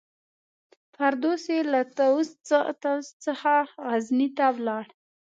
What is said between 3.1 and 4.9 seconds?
څخه غزني ته ولاړ.